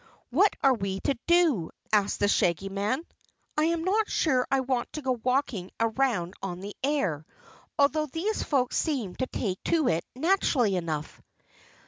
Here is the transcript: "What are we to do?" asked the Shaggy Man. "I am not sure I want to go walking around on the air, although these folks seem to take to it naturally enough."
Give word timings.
"What 0.31 0.55
are 0.63 0.73
we 0.73 0.99
to 1.01 1.15
do?" 1.27 1.69
asked 1.93 2.21
the 2.21 2.27
Shaggy 2.27 2.69
Man. 2.69 3.03
"I 3.55 3.65
am 3.65 3.83
not 3.83 4.09
sure 4.09 4.47
I 4.49 4.61
want 4.61 4.91
to 4.93 5.03
go 5.03 5.11
walking 5.11 5.69
around 5.79 6.33
on 6.41 6.59
the 6.61 6.75
air, 6.83 7.23
although 7.77 8.07
these 8.07 8.41
folks 8.41 8.77
seem 8.77 9.13
to 9.17 9.27
take 9.27 9.63
to 9.65 9.89
it 9.89 10.03
naturally 10.15 10.75
enough." 10.75 11.21